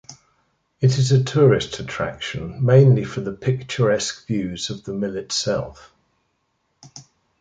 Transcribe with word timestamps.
It 0.79 0.97
is 0.97 1.11
a 1.11 1.23
tourist 1.23 1.79
attraction 1.79 2.65
mainly 2.65 3.03
for 3.03 3.21
the 3.21 3.33
picturesque 3.33 4.25
views 4.25 4.71
of 4.71 4.83
the 4.83 4.93
mill 4.93 5.15
itself. 5.15 5.93